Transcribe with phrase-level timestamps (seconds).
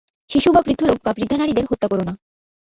[0.29, 2.13] শিশু বা বৃদ্ধ লোক বা বৃদ্ধা নারীদের হত্যা করো না।